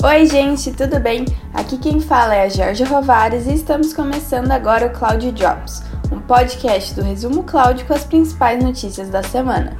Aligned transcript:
Oi, 0.00 0.26
gente, 0.26 0.70
tudo 0.70 1.00
bem? 1.00 1.24
Aqui 1.52 1.76
quem 1.76 1.98
fala 1.98 2.32
é 2.32 2.44
a 2.44 2.48
Jorge 2.48 2.84
Rovares 2.84 3.46
e 3.48 3.54
estamos 3.54 3.92
começando 3.92 4.52
agora 4.52 4.86
o 4.86 4.90
Cloud 4.90 5.32
Drops, 5.32 5.82
um 6.12 6.20
podcast 6.20 6.94
do 6.94 7.02
Resumo 7.02 7.42
Cloud 7.42 7.84
com 7.84 7.94
as 7.94 8.04
principais 8.04 8.62
notícias 8.62 9.08
da 9.10 9.24
semana. 9.24 9.76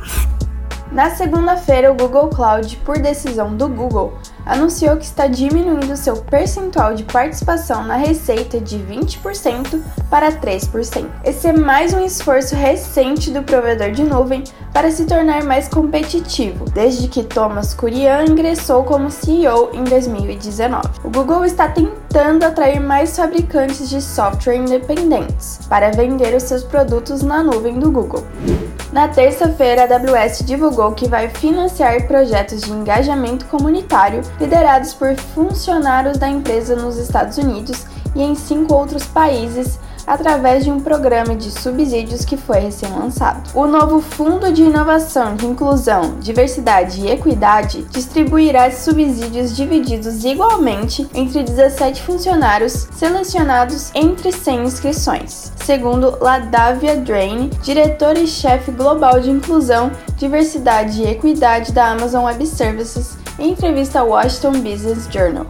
Na 0.90 1.10
segunda-feira, 1.10 1.92
o 1.92 1.94
Google 1.94 2.28
Cloud, 2.28 2.76
por 2.78 2.98
decisão 2.98 3.54
do 3.54 3.68
Google, 3.68 4.14
anunciou 4.46 4.96
que 4.96 5.04
está 5.04 5.26
diminuindo 5.26 5.94
seu 5.94 6.16
percentual 6.16 6.94
de 6.94 7.04
participação 7.04 7.84
na 7.84 7.96
receita 7.96 8.58
de 8.58 8.78
20% 8.78 9.82
para 10.08 10.32
3%. 10.32 11.06
Esse 11.22 11.48
é 11.48 11.52
mais 11.52 11.92
um 11.92 12.02
esforço 12.02 12.56
recente 12.56 13.30
do 13.30 13.42
provedor 13.42 13.90
de 13.90 14.02
nuvem 14.02 14.42
para 14.72 14.90
se 14.90 15.04
tornar 15.04 15.44
mais 15.44 15.68
competitivo, 15.68 16.64
desde 16.70 17.06
que 17.06 17.22
Thomas 17.22 17.74
Kurian 17.74 18.24
ingressou 18.24 18.82
como 18.84 19.10
CEO 19.10 19.68
em 19.74 19.84
2019. 19.84 20.88
O 21.04 21.10
Google 21.10 21.44
está 21.44 21.68
tentando 21.68 22.44
atrair 22.44 22.80
mais 22.80 23.14
fabricantes 23.14 23.90
de 23.90 24.00
software 24.00 24.56
independentes 24.56 25.60
para 25.68 25.90
vender 25.90 26.34
os 26.34 26.44
seus 26.44 26.64
produtos 26.64 27.22
na 27.22 27.42
nuvem 27.42 27.78
do 27.78 27.90
Google. 27.90 28.24
Na 28.92 29.06
terça-feira, 29.06 29.82
a 29.82 29.96
AWS 29.96 30.44
divulgou 30.44 30.92
que 30.92 31.06
vai 31.06 31.28
financiar 31.28 32.06
projetos 32.06 32.62
de 32.62 32.72
engajamento 32.72 33.44
comunitário 33.46 34.22
liderados 34.40 34.94
por 34.94 35.14
funcionários 35.14 36.16
da 36.16 36.28
empresa 36.28 36.74
nos 36.74 36.96
Estados 36.96 37.36
Unidos 37.36 37.84
e 38.14 38.22
em 38.22 38.34
cinco 38.34 38.74
outros 38.74 39.04
países 39.04 39.78
através 40.06 40.64
de 40.64 40.70
um 40.70 40.80
programa 40.80 41.34
de 41.34 41.50
subsídios 41.50 42.24
que 42.24 42.36
foi 42.36 42.58
recém-lançado. 42.58 43.50
O 43.54 43.66
novo 43.66 44.00
Fundo 44.00 44.52
de 44.52 44.62
Inovação 44.62 45.36
de 45.36 45.46
Inclusão, 45.46 46.16
Diversidade 46.20 47.00
e 47.00 47.10
Equidade 47.10 47.82
distribuirá 47.90 48.70
subsídios 48.70 49.56
divididos 49.56 50.24
igualmente 50.24 51.08
entre 51.14 51.42
17 51.42 52.02
funcionários 52.02 52.88
selecionados 52.92 53.90
entre 53.94 54.32
100 54.32 54.64
inscrições, 54.64 55.52
segundo 55.64 56.16
Ladavia 56.20 56.96
Drain, 56.96 57.50
diretora 57.62 58.18
e 58.18 58.26
chefe 58.26 58.70
global 58.70 59.20
de 59.20 59.30
Inclusão, 59.30 59.90
Diversidade 60.16 61.02
e 61.02 61.06
Equidade 61.06 61.72
da 61.72 61.90
Amazon 61.90 62.24
Web 62.24 62.46
Services, 62.46 63.16
em 63.38 63.50
entrevista 63.50 64.00
ao 64.00 64.08
Washington 64.08 64.52
Business 64.60 65.08
Journal. 65.10 65.46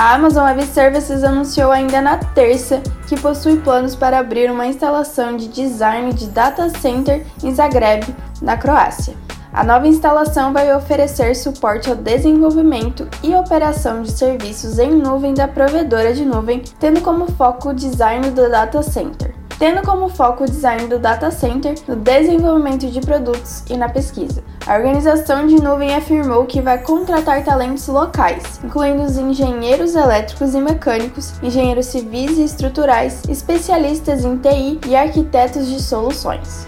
A 0.00 0.14
Amazon 0.14 0.46
Web 0.46 0.64
Services 0.64 1.22
anunciou 1.22 1.70
ainda 1.70 2.00
na 2.00 2.16
terça 2.16 2.80
que 3.06 3.20
possui 3.20 3.58
planos 3.58 3.94
para 3.94 4.18
abrir 4.18 4.50
uma 4.50 4.66
instalação 4.66 5.36
de 5.36 5.46
design 5.46 6.10
de 6.14 6.26
data 6.28 6.70
center 6.70 7.26
em 7.44 7.54
Zagreb, 7.54 8.06
na 8.40 8.56
Croácia. 8.56 9.14
A 9.52 9.62
nova 9.62 9.86
instalação 9.86 10.54
vai 10.54 10.74
oferecer 10.74 11.36
suporte 11.36 11.90
ao 11.90 11.96
desenvolvimento 11.96 13.06
e 13.22 13.34
operação 13.34 14.00
de 14.00 14.10
serviços 14.10 14.78
em 14.78 14.90
nuvem 14.90 15.34
da 15.34 15.46
provedora 15.46 16.14
de 16.14 16.24
nuvem, 16.24 16.62
tendo 16.78 17.02
como 17.02 17.30
foco 17.32 17.68
o 17.68 17.74
design 17.74 18.30
do 18.30 18.48
data 18.48 18.82
center 18.82 19.39
tendo 19.60 19.82
como 19.82 20.08
foco 20.08 20.44
o 20.44 20.46
design 20.46 20.86
do 20.86 20.98
data 20.98 21.30
center, 21.30 21.74
no 21.86 21.94
desenvolvimento 21.94 22.86
de 22.86 22.98
produtos 23.02 23.62
e 23.68 23.76
na 23.76 23.90
pesquisa. 23.90 24.42
A 24.66 24.74
organização 24.74 25.46
de 25.46 25.56
nuvem 25.56 25.94
afirmou 25.94 26.46
que 26.46 26.62
vai 26.62 26.78
contratar 26.78 27.44
talentos 27.44 27.86
locais, 27.86 28.58
incluindo 28.64 29.02
os 29.02 29.18
engenheiros 29.18 29.94
elétricos 29.94 30.54
e 30.54 30.60
mecânicos, 30.62 31.34
engenheiros 31.42 31.86
civis 31.86 32.38
e 32.38 32.44
estruturais, 32.44 33.20
especialistas 33.28 34.24
em 34.24 34.38
TI 34.38 34.80
e 34.88 34.96
arquitetos 34.96 35.66
de 35.66 35.82
soluções. 35.82 36.66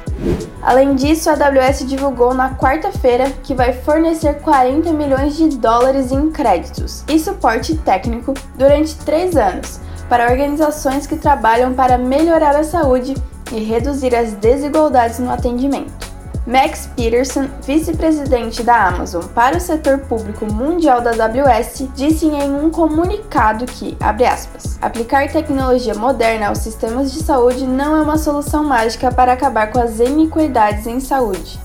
Além 0.61 0.95
disso, 0.95 1.31
a 1.31 1.33
AWS 1.33 1.89
divulgou 1.89 2.35
na 2.35 2.55
quarta-feira 2.57 3.31
que 3.43 3.55
vai 3.55 3.73
fornecer 3.73 4.35
40 4.41 4.93
milhões 4.93 5.35
de 5.35 5.49
dólares 5.57 6.13
em 6.13 6.31
créditos 6.31 7.05
e 7.09 7.19
suporte 7.19 7.75
técnico 7.75 8.35
durante 8.59 8.95
três 8.99 9.35
anos 9.35 9.81
para 10.13 10.31
organizações 10.31 11.07
que 11.07 11.17
trabalham 11.17 11.73
para 11.73 11.97
melhorar 11.97 12.55
a 12.55 12.63
saúde 12.63 13.15
e 13.51 13.61
reduzir 13.61 14.15
as 14.15 14.35
desigualdades 14.35 15.19
no 15.19 15.33
atendimento. 15.33 16.02
Max 16.47 16.89
Peterson, 16.97 17.49
vice-presidente 17.65 18.65
da 18.65 18.89
Amazon 18.89 19.23
para 19.33 19.57
o 19.57 19.61
setor 19.61 19.99
público 20.01 20.45
mundial 20.53 21.01
da 21.01 21.11
AWS, 21.11 21.89
disse 21.95 22.27
em 22.27 22.53
um 22.53 22.69
comunicado 22.69 23.65
que, 23.65 23.97
aspas, 24.01 24.77
aplicar 24.83 25.31
tecnologia 25.31 25.95
moderna 25.95 26.49
aos 26.49 26.59
sistemas 26.59 27.13
de 27.13 27.23
saúde 27.23 27.65
não 27.65 27.97
é 27.97 28.03
uma 28.03 28.19
solução 28.19 28.65
mágica 28.65 29.13
para 29.13 29.33
acabar 29.33 29.71
com 29.71 29.79
as 29.79 30.01
iniquidades 30.01 30.87
em 30.87 30.99
saúde. 30.99 31.61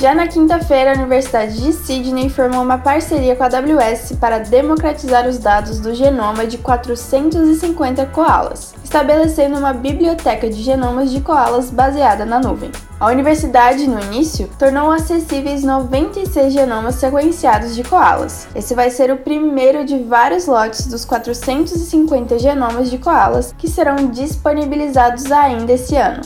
Já 0.00 0.12
na 0.14 0.26
quinta-feira, 0.26 0.92
a 0.92 0.94
Universidade 0.94 1.60
de 1.60 1.72
Sydney 1.72 2.28
formou 2.28 2.62
uma 2.62 2.78
parceria 2.78 3.36
com 3.36 3.44
a 3.44 3.46
AWS 3.46 4.12
para 4.20 4.38
democratizar 4.38 5.26
os 5.28 5.38
dados 5.38 5.78
do 5.78 5.94
genoma 5.94 6.46
de 6.46 6.58
450 6.58 8.06
koalas, 8.06 8.74
estabelecendo 8.88 9.58
uma 9.58 9.74
biblioteca 9.74 10.48
de 10.48 10.62
genomas 10.62 11.10
de 11.10 11.20
koalas 11.20 11.70
baseada 11.70 12.24
na 12.24 12.40
nuvem. 12.40 12.70
A 12.98 13.08
universidade, 13.08 13.86
no 13.86 14.00
início, 14.00 14.48
tornou 14.58 14.90
acessíveis 14.90 15.62
96 15.62 16.50
genomas 16.50 16.94
sequenciados 16.94 17.76
de 17.76 17.84
koalas. 17.84 18.48
Esse 18.54 18.74
vai 18.74 18.88
ser 18.88 19.10
o 19.12 19.18
primeiro 19.18 19.84
de 19.84 19.98
vários 19.98 20.46
lotes 20.46 20.86
dos 20.86 21.04
450 21.04 22.38
genomas 22.38 22.90
de 22.90 22.96
koalas 22.96 23.54
que 23.58 23.68
serão 23.68 24.06
disponibilizados 24.06 25.30
ainda 25.30 25.74
esse 25.74 25.94
ano. 25.94 26.22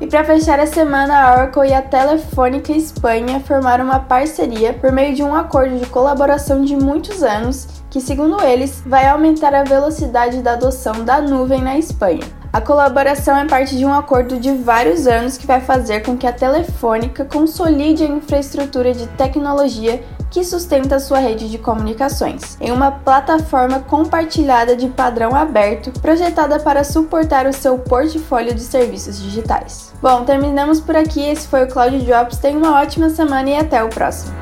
E 0.00 0.06
para 0.06 0.24
fechar 0.24 0.58
a 0.58 0.66
semana, 0.66 1.14
a 1.14 1.32
Oracle 1.34 1.68
e 1.68 1.74
a 1.74 1.82
Telefônica 1.82 2.72
Espanha 2.72 3.38
formaram 3.38 3.84
uma 3.84 4.00
parceria 4.00 4.72
por 4.72 4.90
meio 4.90 5.14
de 5.14 5.22
um 5.22 5.34
acordo 5.34 5.78
de 5.78 5.84
colaboração 5.84 6.64
de 6.64 6.74
muitos 6.74 7.22
anos 7.22 7.68
que, 7.90 8.00
segundo 8.00 8.40
eles, 8.40 8.82
vai 8.86 9.06
aumentar 9.06 9.54
a 9.54 9.62
velocidade 9.62 10.40
da 10.40 10.52
adoção 10.52 11.04
da 11.04 11.20
nuvem 11.20 11.60
na 11.60 11.76
Espanha. 11.76 12.24
A 12.50 12.62
colaboração 12.62 13.36
é 13.36 13.44
parte 13.44 13.76
de 13.76 13.84
um 13.84 13.92
acordo 13.92 14.40
de 14.40 14.50
vários 14.52 15.06
anos 15.06 15.36
que 15.36 15.46
vai 15.46 15.60
fazer 15.60 16.00
com 16.00 16.16
que 16.16 16.26
a 16.26 16.32
Telefônica 16.32 17.22
consolide 17.26 18.02
a 18.02 18.08
infraestrutura 18.08 18.94
de 18.94 19.06
tecnologia 19.08 20.02
que 20.30 20.44
sustenta 20.44 21.00
sua 21.00 21.18
rede 21.18 21.50
de 21.50 21.58
comunicações, 21.58 22.56
em 22.60 22.70
uma 22.70 22.90
plataforma 22.90 23.80
compartilhada 23.80 24.76
de 24.76 24.88
padrão 24.88 25.34
aberto, 25.34 25.90
projetada 26.00 26.60
para 26.60 26.84
suportar 26.84 27.46
o 27.46 27.52
seu 27.52 27.78
portfólio 27.78 28.54
de 28.54 28.62
serviços 28.62 29.20
digitais. 29.20 29.92
Bom, 30.00 30.24
terminamos 30.24 30.80
por 30.80 30.96
aqui. 30.96 31.20
Esse 31.20 31.46
foi 31.46 31.64
o 31.64 31.68
Cloud 31.68 31.98
Drops. 31.98 32.38
Tenha 32.38 32.56
uma 32.56 32.80
ótima 32.80 33.10
semana 33.10 33.50
e 33.50 33.56
até 33.56 33.82
o 33.82 33.88
próximo. 33.88 34.39